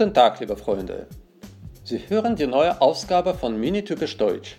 Guten 0.00 0.14
Tag, 0.14 0.40
liebe 0.40 0.56
Freunde. 0.56 1.06
Sie 1.84 1.98
hören 2.08 2.34
die 2.34 2.46
neue 2.46 2.80
Ausgabe 2.80 3.34
von 3.34 3.60
Minitypisch 3.60 4.16
Deutsch. 4.16 4.56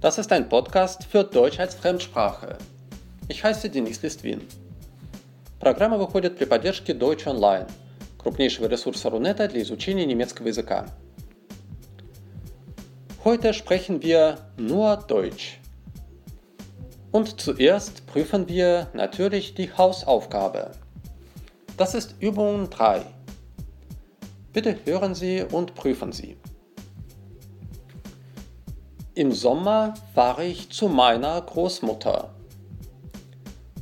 Das 0.00 0.16
ist 0.16 0.32
ein 0.32 0.48
Podcast 0.48 1.04
für 1.04 1.22
Deutsch 1.22 1.60
als 1.60 1.74
Fremdsprache. 1.74 2.56
Ich 3.28 3.44
heiße 3.44 3.68
Денис 3.68 4.00
Листвин. 4.02 4.40
Программа 5.58 5.98
выходит 5.98 6.38
при 6.38 6.46
поддержке 6.46 6.94
Deutsch 6.94 7.26
Online, 7.26 7.66
крупнейшего 8.16 8.68
ресурса 8.68 9.10
Рунета 9.10 9.48
для 9.48 9.60
изучения 9.60 10.06
немецкого 10.06 10.48
языка. 10.48 10.86
Heute 13.25 13.55
sprechen 13.55 14.03
wir 14.03 14.37
nur 14.55 14.97
Deutsch. 14.97 15.59
Und 17.11 17.41
zuerst 17.41 18.05
prüfen 18.05 18.47
wir 18.47 18.87
natürlich 18.93 19.55
die 19.55 19.73
Hausaufgabe. 19.73 20.73
Das 21.75 21.95
ist 21.95 22.17
Übung 22.19 22.69
3. 22.69 23.01
Bitte 24.53 24.77
hören 24.85 25.15
Sie 25.15 25.41
und 25.41 25.73
prüfen 25.73 26.11
Sie. 26.11 26.37
Im 29.15 29.31
Sommer 29.31 29.95
fahre 30.13 30.45
ich 30.45 30.69
zu 30.69 30.87
meiner 30.87 31.41
Großmutter. 31.41 32.29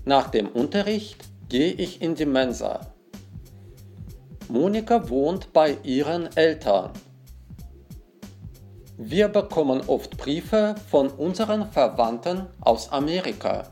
Nach 0.06 0.30
dem 0.30 0.48
Unterricht 0.48 1.18
gehe 1.50 1.74
ich 1.74 2.02
in 2.02 2.16
die 2.16 2.26
Mensa. 2.26 2.94
Monika 4.48 5.10
wohnt 5.10 5.52
bei 5.52 5.76
ihren 5.84 6.34
Eltern. 6.38 6.92
Wir 8.98 9.28
bekommen 9.28 9.82
oft 9.88 10.18
Briefe 10.18 10.76
von 10.92 11.10
unseren 11.10 11.72
Verwandten 11.72 12.46
aus 12.62 12.92
Amerika. 12.92 13.64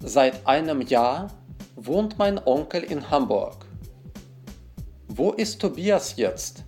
Seit 0.00 0.46
einem 0.46 0.82
Jahr 0.82 1.28
wohnt 1.74 2.18
mein 2.18 2.38
Onkel 2.46 2.82
in 2.82 3.10
Hamburg. 3.10 3.64
Wo 5.08 5.32
ist 5.32 5.58
Tobias 5.58 6.16
jetzt? 6.16 6.64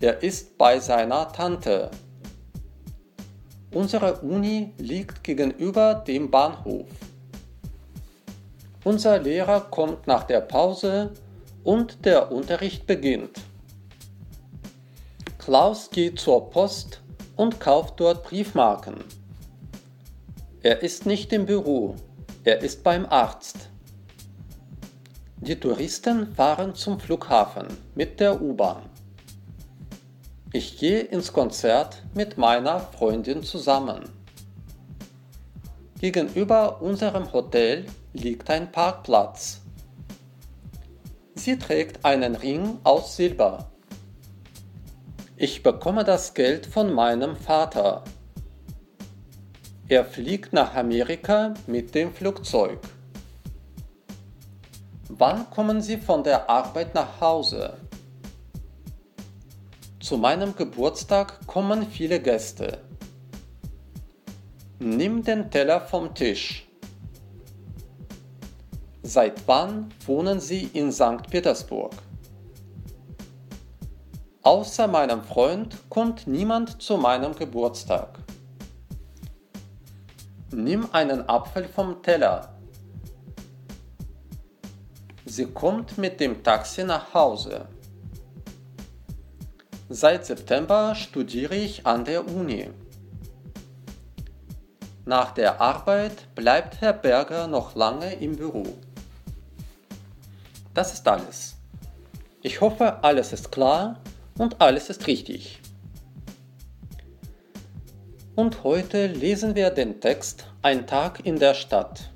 Er 0.00 0.22
ist 0.22 0.56
bei 0.56 0.80
seiner 0.80 1.30
Tante. 1.30 1.90
Unsere 3.74 4.20
Uni 4.22 4.72
liegt 4.78 5.22
gegenüber 5.22 5.94
dem 5.94 6.30
Bahnhof. 6.30 6.88
Unser 8.82 9.18
Lehrer 9.18 9.60
kommt 9.60 10.06
nach 10.06 10.24
der 10.24 10.40
Pause 10.40 11.12
und 11.64 12.06
der 12.06 12.32
Unterricht 12.32 12.86
beginnt. 12.86 13.47
Klaus 15.48 15.88
geht 15.88 16.20
zur 16.20 16.50
Post 16.50 17.00
und 17.34 17.58
kauft 17.58 18.00
dort 18.00 18.22
Briefmarken. 18.22 18.96
Er 20.60 20.82
ist 20.82 21.06
nicht 21.06 21.32
im 21.32 21.46
Büro, 21.46 21.96
er 22.44 22.60
ist 22.60 22.84
beim 22.84 23.06
Arzt. 23.06 23.70
Die 25.38 25.58
Touristen 25.58 26.34
fahren 26.34 26.74
zum 26.74 27.00
Flughafen 27.00 27.66
mit 27.94 28.20
der 28.20 28.42
U-Bahn. 28.42 28.82
Ich 30.52 30.76
gehe 30.76 31.00
ins 31.00 31.32
Konzert 31.32 32.02
mit 32.12 32.36
meiner 32.36 32.80
Freundin 32.80 33.42
zusammen. 33.42 34.04
Gegenüber 35.98 36.82
unserem 36.82 37.32
Hotel 37.32 37.86
liegt 38.12 38.50
ein 38.50 38.70
Parkplatz. 38.70 39.62
Sie 41.36 41.58
trägt 41.58 42.04
einen 42.04 42.34
Ring 42.34 42.76
aus 42.84 43.16
Silber. 43.16 43.70
Ich 45.40 45.62
bekomme 45.62 46.02
das 46.02 46.34
Geld 46.34 46.66
von 46.66 46.92
meinem 46.92 47.36
Vater. 47.36 48.02
Er 49.88 50.04
fliegt 50.04 50.52
nach 50.52 50.74
Amerika 50.74 51.54
mit 51.68 51.94
dem 51.94 52.12
Flugzeug. 52.12 52.80
Wann 55.08 55.48
kommen 55.50 55.80
Sie 55.80 55.96
von 55.96 56.24
der 56.24 56.50
Arbeit 56.50 56.92
nach 56.92 57.20
Hause? 57.20 57.76
Zu 60.00 60.16
meinem 60.16 60.56
Geburtstag 60.56 61.46
kommen 61.46 61.86
viele 61.86 62.18
Gäste. 62.18 62.78
Nimm 64.80 65.22
den 65.22 65.52
Teller 65.52 65.80
vom 65.82 66.12
Tisch. 66.16 66.66
Seit 69.04 69.46
wann 69.46 69.88
wohnen 70.04 70.40
Sie 70.40 70.64
in 70.72 70.90
St. 70.90 71.30
Petersburg? 71.30 71.94
Außer 74.48 74.88
meinem 74.88 75.22
Freund 75.22 75.76
kommt 75.90 76.26
niemand 76.26 76.80
zu 76.80 76.96
meinem 76.96 77.34
Geburtstag. 77.36 78.18
Nimm 80.52 80.88
einen 80.92 81.28
Apfel 81.28 81.68
vom 81.68 82.02
Teller. 82.02 82.54
Sie 85.26 85.44
kommt 85.44 85.98
mit 85.98 86.18
dem 86.18 86.42
Taxi 86.42 86.82
nach 86.82 87.12
Hause. 87.12 87.66
Seit 89.90 90.24
September 90.24 90.94
studiere 90.94 91.54
ich 91.54 91.86
an 91.86 92.06
der 92.06 92.26
Uni. 92.26 92.70
Nach 95.04 95.32
der 95.32 95.60
Arbeit 95.60 96.34
bleibt 96.34 96.80
Herr 96.80 96.94
Berger 96.94 97.48
noch 97.48 97.74
lange 97.74 98.14
im 98.14 98.36
Büro. 98.36 98.64
Das 100.72 100.94
ist 100.94 101.06
alles. 101.06 101.54
Ich 102.40 102.62
hoffe, 102.62 103.04
alles 103.04 103.34
ist 103.34 103.52
klar 103.52 104.00
und 104.37 104.61
alles 104.61 104.89
ist 104.89 105.07
richtig. 105.07 105.59
Und 108.35 108.63
heute 108.63 109.07
lesen 109.07 109.53
wir 109.55 109.69
den 109.69 110.01
Text 110.01 110.47
Ein 110.61 110.87
Tag 110.87 111.25
in 111.25 111.37
der 111.37 111.53
Stadt. 111.53 112.11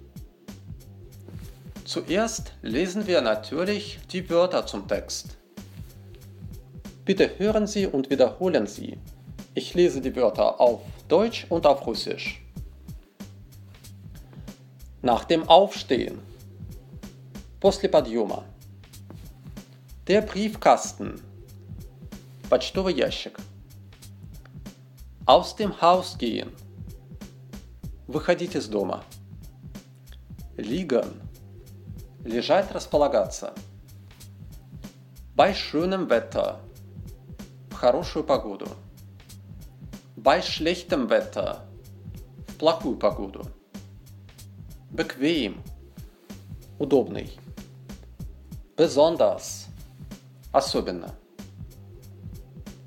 Zuerst 1.86 2.54
lesen 2.62 3.08
wir 3.08 3.22
natürlich 3.22 4.00
die 4.12 4.30
Wörter 4.30 4.66
zum 4.66 4.88
Text. 4.88 5.38
Bitte 7.06 7.38
hören 7.38 7.68
Sie 7.68 7.86
und 7.88 8.10
wiederholen 8.10 8.68
Sie. 8.68 8.98
Ich 9.54 9.74
lese 9.74 10.02
die 10.02 10.16
Wörter 10.16 10.60
auf 10.60 10.82
Deutsch 11.08 11.46
und 11.50 11.66
auf 11.66 11.86
Russisch. 11.88 12.42
Nach 15.02 15.24
dem 15.24 15.48
Aufstehen. 15.48 16.20
После 17.60 17.90
подъема. 17.90 18.44
Der 20.08 20.22
Briefkasten. 20.22 21.22
Почтовый 22.53 22.93
ящик. 22.93 23.39
Aus 25.25 25.57
dem 25.57 25.73
Haus 25.81 26.19
gehen. 26.19 26.55
Выходить 28.07 28.57
из 28.57 28.69
дома. 28.69 29.05
Liegen. 30.59 31.23
Лежать, 32.23 32.71
располагаться. 32.71 33.55
Bei 35.35 35.55
schönem 35.55 36.09
Wetter. 36.09 36.59
В 37.71 37.73
хорошую 37.73 38.27
погоду. 38.27 38.69
Bei 40.17 40.43
schlechtem 40.43 41.07
Wetter. 41.07 41.61
В 42.49 42.57
плохую 42.57 42.99
погоду. 42.99 43.47
Bequem. 44.91 45.63
Удобный. 46.79 47.31
Besonders. 48.77 49.69
Особенно. 50.53 51.22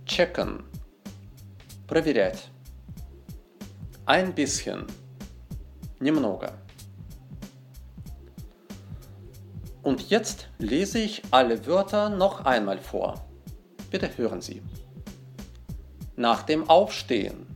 Checken. 0.06 0.64
Проверять. 1.86 2.50
Ein 4.06 4.34
bisschen. 4.34 4.86
Немного. 6.00 6.52
Und 9.82 10.10
jetzt 10.10 10.48
lese 10.58 10.98
ich 10.98 11.22
alle 11.30 11.66
Wörter 11.66 12.10
noch 12.10 12.44
einmal 12.44 12.78
vor. 12.78 13.24
Bitte 13.90 14.10
hören 14.16 14.40
Sie. 14.40 14.62
Nach 16.16 16.42
dem 16.42 16.68
Aufstehen. 16.68 17.46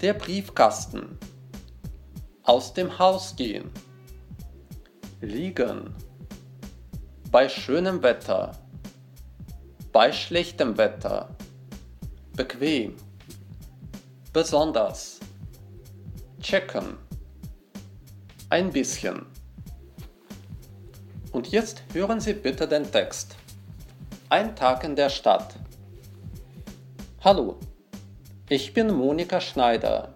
Der 0.00 0.14
Briefkasten. 0.14 1.18
Aus 2.42 2.72
dem 2.72 2.98
Haus 2.98 3.34
gehen. 3.36 3.70
Liegen. 5.20 5.94
Bei 7.30 7.48
schönem 7.48 8.02
Wetter. 8.02 8.52
bei 9.91 10.13
schlechtem 10.13 10.77
Wetter. 10.77 11.27
Bequem. 12.37 12.95
Besonders. 14.31 15.19
Checken. 16.41 16.95
Ein 18.49 18.71
bisschen. 18.71 19.25
Und 21.33 21.51
jetzt 21.51 21.83
hören 21.91 22.21
Sie 22.21 22.31
bitte 22.31 22.69
den 22.69 22.89
Text. 22.89 23.35
Ein 24.29 24.55
Tag 24.55 24.85
in 24.85 24.95
der 24.95 25.09
Stadt. 25.09 25.55
Hallo, 27.21 27.57
ich 28.47 28.73
bin 28.73 28.93
Monika 28.93 29.41
Schneider. 29.41 30.13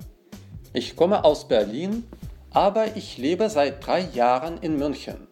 Ich 0.72 0.96
komme 0.96 1.26
aus 1.26 1.50
Berlin, 1.50 2.06
aber 2.52 2.96
ich 2.96 3.18
lebe 3.18 3.50
seit 3.50 3.86
drei 3.86 4.00
Jahren 4.00 4.58
in 4.60 4.78
München. 4.78 5.28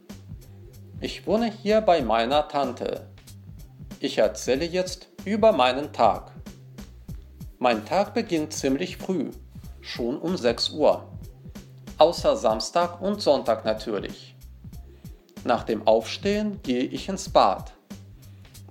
Ich 1.00 1.26
wohne 1.28 1.50
hier 1.50 1.80
bei 1.80 2.02
meiner 2.02 2.50
Tante. 2.50 3.13
Ich 4.04 4.18
erzähle 4.18 4.66
jetzt 4.66 5.08
über 5.24 5.54
meinen 5.54 5.94
Tag. 5.94 6.34
Mein 7.58 7.86
Tag 7.86 8.14
beginnt 8.14 8.52
ziemlich 8.52 8.98
früh, 8.98 9.32
schon 9.80 10.18
um 10.18 10.36
6 10.36 10.72
Uhr. 10.72 11.08
Außer 11.98 12.36
Samstag 12.36 13.02
und 13.02 13.22
Sonntag 13.22 13.64
natürlich. 13.64 14.36
Nach 15.46 15.64
dem 15.64 15.88
Aufstehen 15.88 16.62
gehe 16.64 16.84
ich 16.84 17.08
ins 17.08 17.30
Bad. 17.30 17.72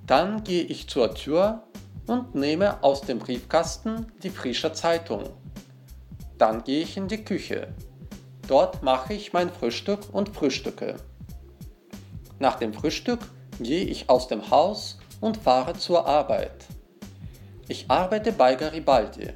Dann 0.06 0.44
gehe 0.44 0.64
ich 0.64 0.90
zur 0.90 1.14
Tür 1.14 1.62
und 2.06 2.34
nehme 2.34 2.84
aus 2.84 3.00
dem 3.00 3.18
Briefkasten 3.18 4.12
die 4.22 4.28
frische 4.28 4.74
Zeitung. 4.74 5.30
Dann 6.36 6.62
gehe 6.62 6.82
ich 6.82 6.98
in 6.98 7.08
die 7.08 7.24
Küche. 7.24 7.68
Dort 8.48 8.82
mache 8.82 9.14
ich 9.14 9.32
mein 9.32 9.48
Frühstück 9.48 10.12
und 10.12 10.28
frühstücke. 10.28 10.96
Nach 12.38 12.56
dem 12.56 12.74
Frühstück 12.74 13.20
gehe 13.58 13.86
ich 13.86 14.10
aus 14.10 14.28
dem 14.28 14.50
Haus 14.50 14.98
und 15.22 15.38
fahre 15.38 15.72
zur 15.72 16.06
Arbeit. 16.06 16.66
Ich 17.68 17.88
arbeite 17.88 18.32
bei 18.32 18.54
Garibaldi. 18.56 19.30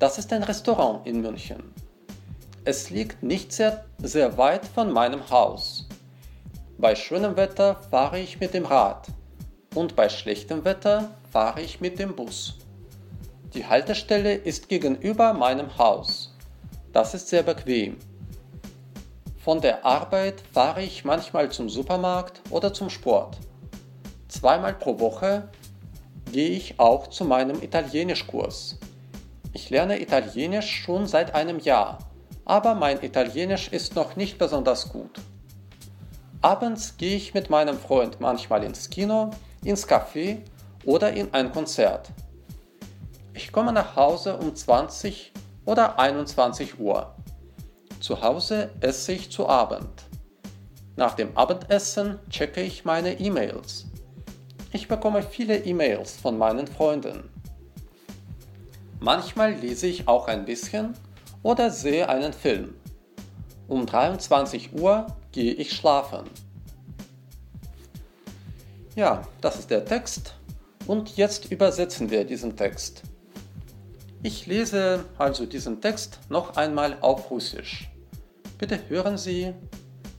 Das 0.00 0.18
ist 0.18 0.32
ein 0.32 0.42
Restaurant 0.42 1.06
in 1.06 1.20
München. 1.20 1.72
Es 2.64 2.90
liegt 2.90 3.22
nicht 3.22 3.52
sehr, 3.52 3.84
sehr 3.98 4.38
weit 4.38 4.66
von 4.66 4.90
meinem 4.90 5.30
Haus. 5.30 5.86
Bei 6.78 6.94
schönem 6.94 7.36
Wetter 7.36 7.76
fahre 7.90 8.18
ich 8.18 8.40
mit 8.40 8.54
dem 8.54 8.64
Rad 8.64 9.08
und 9.74 9.94
bei 9.94 10.08
schlechtem 10.08 10.64
Wetter 10.64 11.10
fahre 11.30 11.60
ich 11.60 11.80
mit 11.80 11.98
dem 11.98 12.16
Bus. 12.16 12.56
Die 13.52 13.66
Haltestelle 13.66 14.34
ist 14.34 14.68
gegenüber 14.68 15.34
meinem 15.34 15.76
Haus. 15.76 16.34
Das 16.92 17.12
ist 17.12 17.28
sehr 17.28 17.42
bequem. 17.42 17.98
Von 19.44 19.60
der 19.60 19.84
Arbeit 19.84 20.42
fahre 20.52 20.82
ich 20.82 21.04
manchmal 21.04 21.50
zum 21.50 21.68
Supermarkt 21.68 22.40
oder 22.50 22.72
zum 22.72 22.88
Sport. 22.88 23.36
Zweimal 24.30 24.74
pro 24.74 25.00
Woche 25.00 25.48
gehe 26.30 26.50
ich 26.50 26.78
auch 26.78 27.08
zu 27.08 27.24
meinem 27.24 27.60
Italienischkurs. 27.62 28.78
Ich 29.52 29.70
lerne 29.70 30.00
Italienisch 30.00 30.70
schon 30.84 31.08
seit 31.08 31.34
einem 31.34 31.58
Jahr, 31.58 31.98
aber 32.44 32.76
mein 32.76 33.02
Italienisch 33.02 33.68
ist 33.72 33.96
noch 33.96 34.14
nicht 34.14 34.38
besonders 34.38 34.92
gut. 34.92 35.20
Abends 36.42 36.96
gehe 36.96 37.16
ich 37.16 37.34
mit 37.34 37.50
meinem 37.50 37.76
Freund 37.76 38.20
manchmal 38.20 38.62
ins 38.62 38.88
Kino, 38.88 39.30
ins 39.64 39.88
Café 39.88 40.38
oder 40.84 41.12
in 41.12 41.34
ein 41.34 41.50
Konzert. 41.50 42.08
Ich 43.34 43.50
komme 43.50 43.72
nach 43.72 43.96
Hause 43.96 44.36
um 44.36 44.54
20 44.54 45.32
oder 45.64 45.98
21 45.98 46.78
Uhr. 46.78 47.16
Zu 47.98 48.22
Hause 48.22 48.70
esse 48.80 49.10
ich 49.12 49.32
zu 49.32 49.48
Abend. 49.48 50.04
Nach 50.94 51.14
dem 51.14 51.36
Abendessen 51.36 52.20
checke 52.30 52.62
ich 52.62 52.84
meine 52.84 53.18
E-Mails. 53.18 53.89
Ich 54.71 54.87
bekomme 54.87 55.23
viele 55.23 55.57
E-Mails 55.57 56.17
von 56.17 56.37
meinen 56.37 56.67
Freunden. 56.67 57.29
Manchmal 58.99 59.53
lese 59.53 59.87
ich 59.87 60.07
auch 60.07 60.27
ein 60.27 60.45
bisschen 60.45 60.93
oder 61.43 61.69
sehe 61.69 62.09
einen 62.09 62.33
Film. 62.33 62.75
Um 63.67 63.85
23 63.85 64.73
Uhr 64.73 65.07
gehe 65.31 65.53
ich 65.53 65.73
schlafen. 65.73 66.25
Ja, 68.95 69.27
das 69.41 69.59
ist 69.59 69.69
der 69.69 69.85
Text 69.85 70.35
und 70.87 71.17
jetzt 71.17 71.51
übersetzen 71.51 72.09
wir 72.09 72.23
diesen 72.23 72.55
Text. 72.55 73.03
Ich 74.23 74.47
lese 74.47 75.05
also 75.17 75.45
diesen 75.45 75.81
Text 75.81 76.19
noch 76.29 76.55
einmal 76.57 76.97
auf 77.01 77.29
Russisch. 77.29 77.89
Bitte 78.57 78.79
hören 78.89 79.17
Sie 79.17 79.53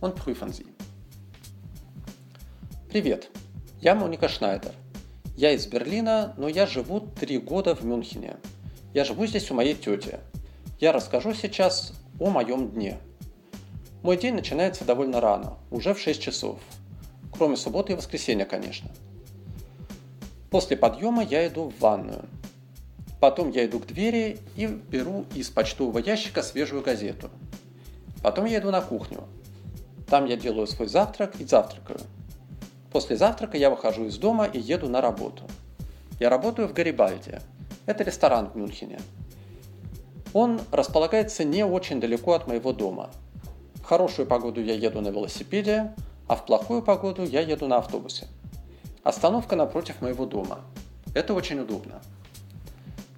und 0.00 0.14
prüfen 0.14 0.53
Sie. 0.53 0.67
Привет! 2.88 3.31
Я 3.81 3.95
Моника 3.95 4.30
Шнайдер. 4.30 4.74
Я 5.36 5.54
из 5.54 5.66
Берлина, 5.66 6.36
но 6.38 6.48
я 6.48 6.68
живу 6.68 7.00
три 7.00 7.39
года 7.39 7.74
в 7.74 7.83
Мюнхене. 7.83 8.36
Я 8.94 9.04
живу 9.06 9.25
здесь 9.25 9.50
у 9.50 9.56
моей 9.56 9.74
тети. 9.74 10.19
Я 10.80 10.92
расскажу 10.92 11.33
сейчас 11.33 11.92
о 12.19 12.30
моем 12.30 12.69
дне. 12.69 13.00
Мой 14.04 14.18
день 14.18 14.36
начинается 14.36 14.86
довольно 14.86 15.19
рано, 15.19 15.57
уже 15.72 15.95
в 15.95 16.00
6 16.00 16.22
часов. 16.22 16.60
Кроме 17.33 17.57
субботы 17.57 17.94
и 17.94 17.95
воскресенья, 17.95 18.45
конечно. 18.45 18.92
После 20.51 20.78
подъема 20.78 21.24
я 21.24 21.48
иду 21.48 21.72
в 21.72 21.80
ванную. 21.80 22.25
Потом 23.19 23.50
я 23.50 23.66
иду 23.66 23.80
к 23.80 23.88
двери 23.88 24.38
и 24.56 24.68
беру 24.68 25.25
из 25.33 25.50
почтового 25.50 25.98
ящика 25.98 26.44
свежую 26.44 26.83
газету. 26.83 27.31
Потом 28.22 28.45
я 28.45 28.60
иду 28.60 28.69
на 28.69 28.81
кухню. 28.81 29.24
Там 30.07 30.25
я 30.25 30.38
делаю 30.38 30.68
свой 30.68 30.88
завтрак 30.88 31.42
и 31.42 31.45
завтракаю. 31.45 32.01
После 32.92 33.16
завтрака 33.16 33.58
я 33.58 33.70
выхожу 33.70 34.06
из 34.06 34.18
дома 34.18 34.46
и 34.46 34.60
еду 34.60 34.90
на 34.90 35.02
работу. 35.02 35.44
Я 36.20 36.30
работаю 36.30 36.68
в 36.68 36.74
Гарибальде. 36.74 37.42
Это 37.86 38.04
ресторан 38.04 38.50
в 38.50 38.56
Мюнхене. 38.56 39.00
Он 40.34 40.62
располагается 40.72 41.44
не 41.44 41.66
очень 41.66 42.00
далеко 42.00 42.34
от 42.34 42.48
моего 42.48 42.74
дома. 42.74 43.10
В 43.76 43.84
хорошую 43.84 44.28
погоду 44.28 44.62
я 44.62 44.74
еду 44.74 45.02
на 45.02 45.10
велосипеде, 45.10 45.94
а 46.28 46.36
в 46.36 46.46
плохую 46.46 46.82
погоду 46.82 47.24
я 47.24 47.42
еду 47.42 47.68
на 47.68 47.78
автобусе. 47.78 48.28
Остановка 49.04 49.56
напротив 49.56 50.02
моего 50.02 50.26
дома. 50.26 50.60
Это 51.14 51.34
очень 51.34 51.60
удобно. 51.60 52.02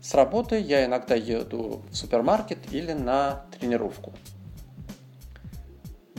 С 0.02 0.14
работы 0.14 0.60
я 0.60 0.86
иногда 0.86 1.16
еду 1.16 1.81
в 1.92 1.96
супермаркет 1.96 2.60
или 2.72 2.94
на 2.94 3.46
тренировку. 3.58 4.14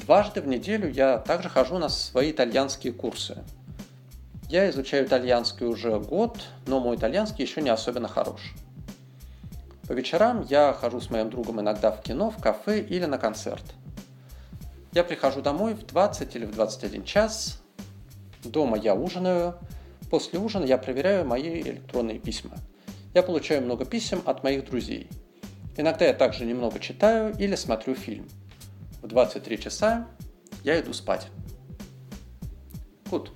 Дважды 0.05 0.43
в 0.43 0.47
неделю 0.47 0.91
я 0.91 1.17
также 1.17 1.49
хожу 1.49 1.79
на 1.79 1.89
свои 1.89 2.31
итальянские 2.31 2.93
курсы. 2.93 3.39
Я 4.51 4.69
изучаю 4.69 5.07
итальянский 5.07 5.65
уже 5.65 5.99
год, 5.99 6.43
но 6.67 6.79
мой 6.79 6.97
итальянский 6.97 7.43
еще 7.43 7.63
не 7.63 7.71
особенно 7.71 8.07
хорош. 8.07 8.53
По 9.89 9.93
вечерам 9.93 10.45
я 10.51 10.75
хожу 10.75 11.01
с 11.01 11.09
моим 11.09 11.31
другом 11.31 11.63
иногда 11.63 11.91
в 11.91 12.03
кино, 12.03 12.31
в 12.31 12.37
кафе 12.37 12.83
или 12.83 13.07
на 13.07 13.17
концерт. 13.17 13.65
Я 14.93 15.05
прихожу 15.05 15.41
домой 15.41 15.73
в 15.73 15.87
20 15.87 16.37
или 16.37 16.45
в 16.45 16.53
21 16.53 17.05
час. 17.05 17.63
Дома 18.45 18.77
я 18.77 18.95
ужинаю. 18.95 19.55
После 20.11 20.39
ужина 20.39 20.67
я 20.67 20.77
проверяю 20.77 21.27
мои 21.27 21.63
электронные 21.63 22.19
письма. 22.19 22.59
Я 23.15 23.23
получаю 23.23 23.63
много 23.63 23.87
писем 23.87 24.21
от 24.27 24.45
моих 24.45 24.67
друзей. 24.67 25.09
Иногда 25.79 26.05
я 26.05 26.13
также 26.13 26.45
немного 26.45 26.79
читаю 26.79 27.35
или 27.39 27.55
смотрю 27.55 27.95
фильм– 27.95 28.29
в 29.04 29.08
23 29.08 29.64
часа 29.64 30.08
я 30.64 30.80
иду 30.80 30.94
спать. 30.94 31.28
Gut. 33.10 33.32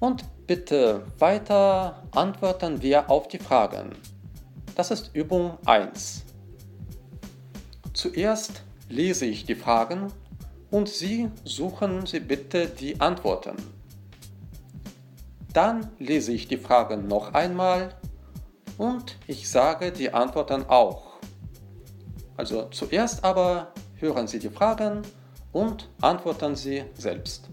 Und 0.00 0.24
bitte 0.46 1.06
weiter 1.18 2.02
antworten 2.12 2.82
wir 2.82 3.10
auf 3.10 3.28
die 3.28 3.38
Fragen. 3.38 3.92
Das 4.74 4.90
ist 4.90 5.14
Übung 5.14 5.58
1. 5.66 6.24
Zuerst 7.92 8.62
lese 8.88 9.26
ich 9.26 9.46
die 9.46 9.54
Fragen 9.54 10.12
und 10.70 10.88
Sie 10.88 11.30
suchen 11.44 12.06
Sie 12.06 12.20
bitte 12.20 12.66
die 12.66 13.00
Antworten. 13.00 13.56
Dann 15.52 15.88
lese 16.00 16.32
ich 16.32 16.48
die 16.48 16.58
Fragen 16.58 17.06
noch 17.06 17.32
einmal 17.32 17.94
und 18.76 19.16
ich 19.28 19.48
sage 19.48 19.92
die 19.92 20.12
Antworten 20.12 20.64
auch. 20.68 21.20
Also 22.36 22.64
zuerst 22.70 23.22
aber 23.22 23.72
hören 23.99 24.27
Sie 24.27 24.39
die 24.39 24.49
Fragen 24.49 25.01
und 25.51 25.89
antworten 26.01 26.55
Sie 26.55 26.83
selbst. 26.93 27.49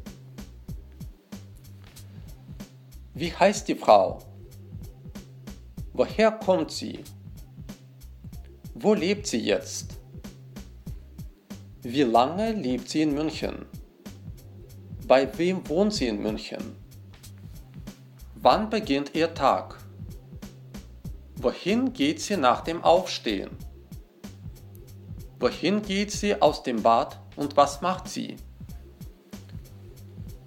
Wie 3.14 3.32
heißt 3.32 3.66
die 3.68 3.74
Frau? 3.74 4.18
Woher 5.94 6.32
kommt 6.32 6.70
sie? 6.70 7.02
Wo 8.74 8.92
lebt 8.92 9.26
sie 9.26 9.38
jetzt? 9.38 9.96
Wie 11.80 12.02
lange 12.02 12.52
lebt 12.52 12.90
sie 12.90 13.00
in 13.00 13.14
München? 13.14 13.64
Bei 15.06 15.26
wem 15.38 15.66
wohnt 15.66 15.94
sie 15.94 16.08
in 16.08 16.20
München? 16.20 16.76
Wann 18.34 18.68
beginnt 18.68 19.14
ihr 19.14 19.32
Tag? 19.32 19.78
Wohin 21.36 21.94
geht 21.94 22.20
sie 22.20 22.36
nach 22.36 22.60
dem 22.60 22.84
Aufstehen? 22.84 23.48
Wohin 25.38 25.83
geht 25.83 26.12
sie 26.12 26.40
aus 26.40 26.62
dem 26.62 26.83
Bad 26.83 27.19
und 27.37 27.57
was 27.59 27.83
macht 27.83 28.09
sie? 28.09 28.37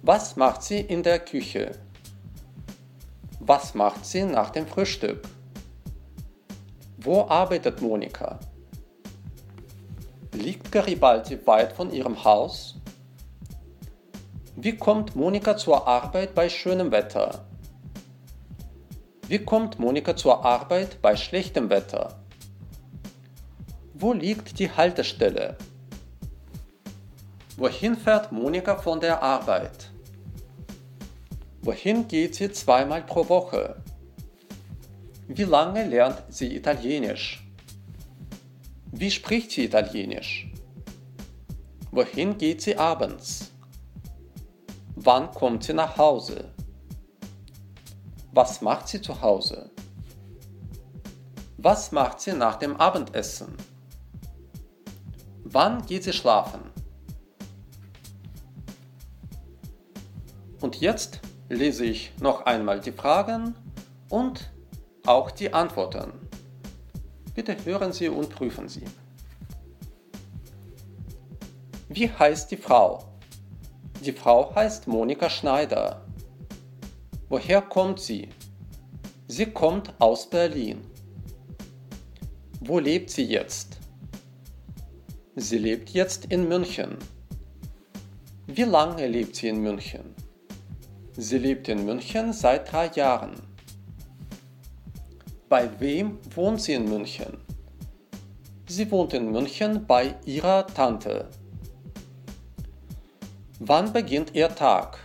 Was 0.02 0.34
macht 0.34 0.64
sie 0.64 0.80
in 0.80 1.04
der 1.04 1.20
Küche? 1.20 1.78
Was 3.38 3.74
macht 3.74 4.04
sie 4.04 4.24
nach 4.24 4.50
dem 4.50 4.66
Frühstück? 4.66 5.22
Wo 6.98 7.22
arbeitet 7.28 7.80
Monika? 7.80 8.40
Liegt 10.32 10.72
Garibaldi 10.72 11.46
weit 11.46 11.72
von 11.72 11.92
ihrem 11.92 12.24
Haus? 12.24 12.74
Wie 14.56 14.76
kommt 14.76 15.14
Monika 15.14 15.56
zur 15.56 15.86
Arbeit 15.86 16.34
bei 16.34 16.48
schönem 16.48 16.90
Wetter? 16.90 17.44
Wie 19.28 19.38
kommt 19.38 19.78
Monika 19.78 20.16
zur 20.16 20.44
Arbeit 20.44 21.00
bei 21.00 21.14
schlechtem 21.14 21.70
Wetter? 21.70 22.20
Wo 24.00 24.14
liegt 24.14 24.58
die 24.58 24.70
Haltestelle? 24.70 25.58
Wohin 27.58 27.94
fährt 27.94 28.32
Monika 28.32 28.76
von 28.76 28.98
der 28.98 29.22
Arbeit? 29.22 29.90
Wohin 31.60 32.08
geht 32.08 32.34
sie 32.34 32.50
zweimal 32.50 33.02
pro 33.02 33.28
Woche? 33.28 33.76
Wie 35.28 35.44
lange 35.44 35.86
lernt 35.86 36.22
sie 36.30 36.56
Italienisch? 36.56 37.46
Wie 38.90 39.10
spricht 39.10 39.50
sie 39.50 39.66
Italienisch? 39.66 40.50
Wohin 41.90 42.38
geht 42.38 42.62
sie 42.62 42.78
abends? 42.78 43.50
Wann 44.96 45.30
kommt 45.32 45.64
sie 45.64 45.74
nach 45.74 45.98
Hause? 45.98 46.50
Was 48.32 48.62
macht 48.62 48.88
sie 48.88 49.02
zu 49.02 49.20
Hause? 49.20 49.70
Was 51.58 51.92
macht 51.92 52.22
sie 52.22 52.32
nach 52.32 52.56
dem 52.56 52.78
Abendessen? 52.78 53.54
Wann 55.52 55.84
geht 55.86 56.04
sie 56.04 56.12
schlafen? 56.12 56.60
Und 60.60 60.76
jetzt 60.76 61.20
lese 61.48 61.84
ich 61.84 62.12
noch 62.20 62.46
einmal 62.46 62.78
die 62.80 62.92
Fragen 62.92 63.56
und 64.10 64.52
auch 65.06 65.32
die 65.32 65.52
Antworten. 65.52 66.12
Bitte 67.34 67.56
hören 67.64 67.92
Sie 67.92 68.08
und 68.08 68.30
prüfen 68.30 68.68
Sie. 68.68 68.84
Wie 71.88 72.08
heißt 72.08 72.52
die 72.52 72.56
Frau? 72.56 73.04
Die 74.04 74.12
Frau 74.12 74.54
heißt 74.54 74.86
Monika 74.86 75.28
Schneider. 75.28 76.06
Woher 77.28 77.60
kommt 77.62 77.98
sie? 77.98 78.28
Sie 79.26 79.46
kommt 79.46 79.92
aus 79.98 80.30
Berlin. 80.30 80.80
Wo 82.60 82.78
lebt 82.78 83.10
sie 83.10 83.24
jetzt? 83.24 83.79
Sie 85.42 85.56
lebt 85.56 85.88
jetzt 85.88 86.26
in 86.26 86.50
München. 86.50 86.98
Wie 88.46 88.64
lange 88.64 89.06
lebt 89.06 89.36
sie 89.36 89.48
in 89.48 89.62
München? 89.62 90.14
Sie 91.16 91.38
lebt 91.38 91.66
in 91.68 91.86
München 91.86 92.34
seit 92.34 92.70
drei 92.70 92.88
Jahren. 92.88 93.32
Bei 95.48 95.70
wem 95.80 96.18
wohnt 96.34 96.60
sie 96.60 96.74
in 96.74 96.84
München? 96.84 97.38
Sie 98.66 98.90
wohnt 98.90 99.14
in 99.14 99.32
München 99.32 99.86
bei 99.86 100.14
ihrer 100.26 100.66
Tante. 100.66 101.30
Wann 103.60 103.94
beginnt 103.94 104.34
ihr 104.34 104.54
Tag? 104.54 104.98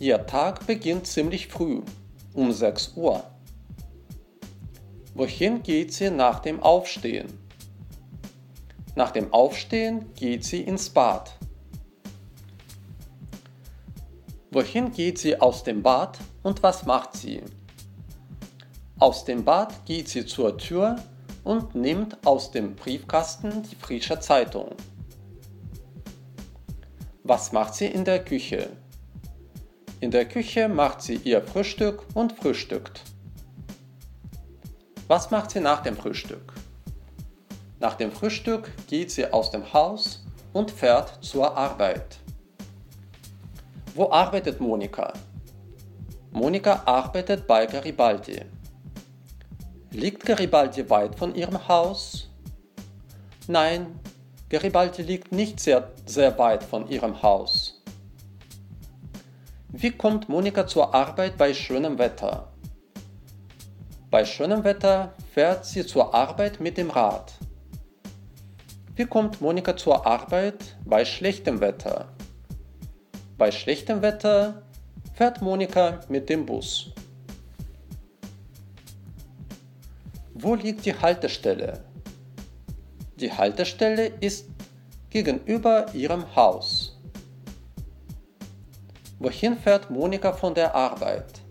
Ihr 0.00 0.24
Tag 0.24 0.66
beginnt 0.66 1.06
ziemlich 1.06 1.48
früh, 1.48 1.82
um 2.32 2.50
6 2.50 2.94
Uhr. 2.96 3.22
Wohin 5.12 5.62
geht 5.62 5.92
sie 5.92 6.08
nach 6.08 6.40
dem 6.40 6.60
Aufstehen? 6.60 7.45
Nach 8.96 9.10
dem 9.10 9.30
Aufstehen 9.32 10.12
geht 10.14 10.42
sie 10.42 10.62
ins 10.62 10.88
Bad. 10.88 11.36
Wohin 14.50 14.90
geht 14.90 15.18
sie 15.18 15.38
aus 15.38 15.62
dem 15.62 15.82
Bad 15.82 16.18
und 16.42 16.62
was 16.62 16.86
macht 16.86 17.14
sie? 17.14 17.42
Aus 18.98 19.26
dem 19.26 19.44
Bad 19.44 19.84
geht 19.84 20.08
sie 20.08 20.24
zur 20.24 20.56
Tür 20.56 20.96
und 21.44 21.74
nimmt 21.74 22.26
aus 22.26 22.50
dem 22.50 22.74
Briefkasten 22.74 23.62
die 23.64 23.76
frische 23.76 24.18
Zeitung. 24.18 24.70
Was 27.22 27.52
macht 27.52 27.74
sie 27.74 27.86
in 27.86 28.06
der 28.06 28.24
Küche? 28.24 28.70
In 30.00 30.10
der 30.10 30.26
Küche 30.26 30.70
macht 30.70 31.02
sie 31.02 31.16
ihr 31.16 31.42
Frühstück 31.42 32.02
und 32.14 32.32
frühstückt. 32.32 33.02
Was 35.06 35.30
macht 35.30 35.50
sie 35.50 35.60
nach 35.60 35.82
dem 35.82 35.98
Frühstück? 35.98 36.54
Nach 37.78 37.94
dem 37.94 38.10
Frühstück 38.10 38.72
geht 38.86 39.10
sie 39.10 39.30
aus 39.32 39.50
dem 39.50 39.72
Haus 39.72 40.24
und 40.52 40.70
fährt 40.70 41.22
zur 41.22 41.56
Arbeit. 41.56 42.18
Wo 43.94 44.10
arbeitet 44.10 44.60
Monika? 44.60 45.12
Monika 46.30 46.82
arbeitet 46.86 47.46
bei 47.46 47.66
Garibaldi. 47.66 48.42
Liegt 49.90 50.24
Garibaldi 50.24 50.88
weit 50.90 51.14
von 51.14 51.34
ihrem 51.34 51.68
Haus? 51.68 52.30
Nein, 53.46 53.98
Garibaldi 54.48 55.02
liegt 55.02 55.32
nicht 55.32 55.60
sehr, 55.60 55.90
sehr 56.04 56.38
weit 56.38 56.62
von 56.62 56.88
ihrem 56.88 57.22
Haus. 57.22 57.82
Wie 59.68 59.90
kommt 59.90 60.28
Monika 60.28 60.66
zur 60.66 60.94
Arbeit 60.94 61.36
bei 61.36 61.52
schönem 61.52 61.98
Wetter? 61.98 62.52
Bei 64.10 64.24
schönem 64.24 64.64
Wetter 64.64 65.12
fährt 65.32 65.66
sie 65.66 65.84
zur 65.86 66.14
Arbeit 66.14 66.60
mit 66.60 66.78
dem 66.78 66.90
Rad. 66.90 67.34
Wie 68.96 69.04
kommt 69.04 69.42
Monika 69.42 69.76
zur 69.76 70.06
Arbeit 70.06 70.74
bei 70.86 71.04
schlechtem 71.04 71.60
Wetter? 71.60 72.08
Bei 73.36 73.50
schlechtem 73.50 74.00
Wetter 74.00 74.62
fährt 75.12 75.42
Monika 75.42 76.00
mit 76.08 76.30
dem 76.30 76.46
Bus. 76.46 76.92
Wo 80.32 80.54
liegt 80.54 80.86
die 80.86 80.94
Haltestelle? 80.94 81.84
Die 83.20 83.30
Haltestelle 83.30 84.06
ist 84.20 84.48
gegenüber 85.10 85.92
ihrem 85.92 86.34
Haus. 86.34 86.98
Wohin 89.18 89.58
fährt 89.58 89.90
Monika 89.90 90.32
von 90.32 90.54
der 90.54 90.74
Arbeit? 90.74 91.42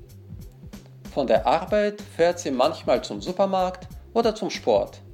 Von 1.14 1.28
der 1.28 1.46
Arbeit 1.46 2.02
fährt 2.02 2.40
sie 2.40 2.50
manchmal 2.50 3.04
zum 3.04 3.22
Supermarkt 3.22 3.88
oder 4.16 4.34
zum 4.34 4.50
Sport. 4.50 5.04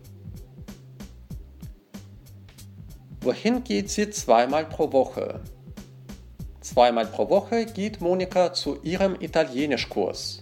Wohin 3.23 3.63
geht 3.63 3.91
sie 3.91 4.09
zweimal 4.09 4.65
pro 4.65 4.91
Woche? 4.91 5.41
Zweimal 6.59 7.05
pro 7.05 7.29
Woche 7.29 7.67
geht 7.67 8.01
Monika 8.01 8.51
zu 8.51 8.81
ihrem 8.81 9.13
Italienischkurs. 9.13 10.41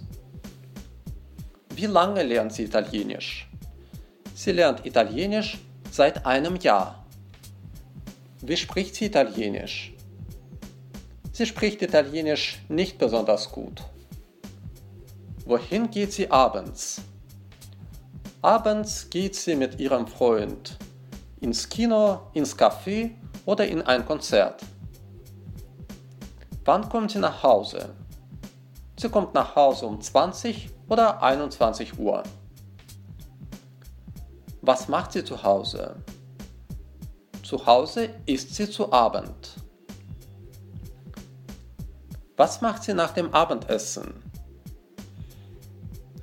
Wie 1.76 1.88
lange 1.88 2.24
lernt 2.24 2.54
sie 2.54 2.64
Italienisch? 2.64 3.50
Sie 4.34 4.54
lernt 4.54 4.86
Italienisch 4.86 5.58
seit 5.92 6.26
einem 6.26 6.56
Jahr. 6.56 7.06
Wie 8.42 8.56
spricht 8.56 8.96
sie 8.96 9.08
Italienisch? 9.08 9.94
Sie 11.34 11.46
spricht 11.46 11.82
Italienisch 11.82 12.60
nicht 12.70 12.98
besonders 12.98 13.52
gut. 13.52 13.84
Wohin 15.46 15.92
geht 15.92 16.14
sie 16.14 16.32
abends? 16.32 17.02
Abends 18.42 19.10
geht 19.10 19.36
sie 19.36 19.56
mit 19.56 19.82
ihrem 19.82 20.08
Freund 20.08 20.78
ins 21.42 21.68
Kino, 21.68 22.22
ins 22.34 22.58
Café 22.58 23.12
oder 23.46 23.68
in 23.68 23.82
ein 23.82 24.06
Konzert. 24.06 24.62
Wann 26.66 26.88
kommt 26.88 27.12
sie 27.12 27.20
nach 27.20 27.42
Hause? 27.42 27.96
Sie 29.00 29.10
kommt 29.10 29.34
nach 29.34 29.56
Hause 29.56 29.86
um 29.86 30.00
20 30.00 30.70
oder 30.90 31.22
21 31.24 31.98
Uhr. 31.98 32.24
Was 34.62 34.88
macht 34.88 35.14
sie 35.14 35.24
zu 35.24 35.42
Hause? 35.42 35.96
Zu 37.44 37.66
Hause 37.66 38.10
isst 38.26 38.54
sie 38.54 38.70
zu 38.70 38.92
Abend. 38.92 39.56
Was 42.36 42.62
macht 42.62 42.84
sie 42.84 42.94
nach 42.94 43.12
dem 43.12 43.34
Abendessen? 43.34 44.14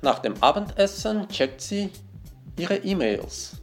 Nach 0.01 0.19
dem 0.19 0.41
Abendessen 0.41 1.27
checkt 1.27 1.61
sie 1.61 1.91
ihre 2.57 2.77
E-Mails. 2.77 3.56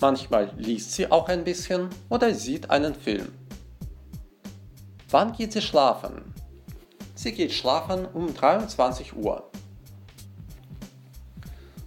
Manchmal 0.00 0.52
liest 0.56 0.92
sie 0.92 1.10
auch 1.10 1.28
ein 1.28 1.44
bisschen 1.44 1.88
oder 2.08 2.34
sieht 2.34 2.70
einen 2.70 2.94
Film. 2.94 3.32
Wann 5.10 5.32
geht 5.32 5.52
sie 5.52 5.62
schlafen? 5.62 6.34
Sie 7.14 7.32
geht 7.32 7.52
schlafen 7.52 8.06
um 8.06 8.34
23 8.34 9.16
Uhr. 9.16 9.50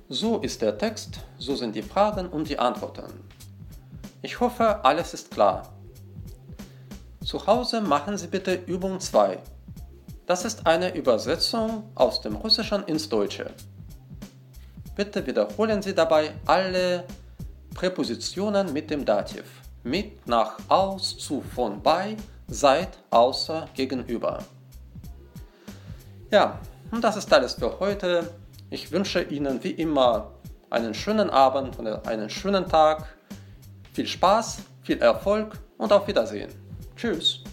So 0.09 0.39
ist 0.39 0.61
der 0.61 0.77
Text, 0.77 1.19
so 1.37 1.55
sind 1.55 1.75
die 1.75 1.81
Fragen 1.81 2.29
und 2.29 2.47
die 2.49 2.57
Antworten. 2.57 3.11
Ich 4.21 4.39
hoffe, 4.39 4.83
alles 4.85 5.13
ist 5.13 5.31
klar. 5.31 5.73
Zu 7.23 7.45
Hause 7.45 7.81
machen 7.81 8.17
Sie 8.17 8.27
bitte 8.27 8.53
Übung 8.53 9.01
2. 9.01 9.37
Das 10.25 10.45
ist 10.45 10.65
eine 10.65 10.95
Übersetzung 10.95 11.83
aus 11.93 12.21
dem 12.21 12.37
Russischen 12.37 12.85
ins 12.85 13.09
Deutsche. 13.09 13.51
Bitte 14.95 15.27
wiederholen 15.27 15.81
Sie 15.81 15.93
dabei 15.93 16.33
alle 16.45 17.03
Präpositionen 17.77 18.73
mit 18.73 18.89
dem 18.89 19.05
Dativ. 19.05 19.43
Mit, 19.83 20.27
nach, 20.27 20.57
aus, 20.67 21.15
zu, 21.15 21.41
von, 21.41 21.81
bei 21.81 22.17
seid, 22.47 22.97
außer, 23.11 23.69
gegenüber. 23.75 24.39
Ja, 26.31 26.59
und 26.91 27.03
das 27.03 27.17
ist 27.17 27.31
alles 27.31 27.53
für 27.53 27.79
heute. 27.79 28.31
Ich 28.71 28.91
wünsche 28.91 29.21
Ihnen 29.21 29.63
wie 29.63 29.71
immer 29.71 30.31
einen 30.71 30.95
schönen 30.95 31.29
Abend 31.29 31.77
und 31.77 31.87
einen 32.07 32.31
schönen 32.31 32.67
Tag. 32.67 33.15
Viel 33.93 34.07
Spaß, 34.07 34.57
viel 34.81 34.97
Erfolg 34.97 35.57
und 35.77 35.93
auf 35.93 36.07
Wiedersehen. 36.07 36.49
Tschüss. 36.95 37.43